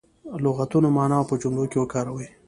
لغتونه 0.43 0.87
معنا 0.95 1.15
او 1.19 1.25
په 1.29 1.35
جملو 1.41 1.65
کې 1.71 1.77
وکاروي. 1.79 2.27